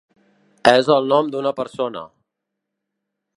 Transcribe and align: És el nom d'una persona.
És 0.71 0.89
el 0.95 1.05
nom 1.11 1.29
d'una 1.35 1.51
persona. 1.61 2.03